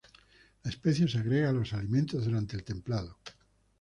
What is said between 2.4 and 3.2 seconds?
el templado.